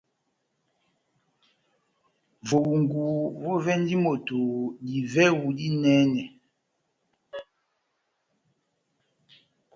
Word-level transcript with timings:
Vohungu 2.47 3.03
vovɛndi 3.41 3.95
moto 4.03 4.37
divɛhu 4.85 5.45
dinɛnɛ. 5.57 6.23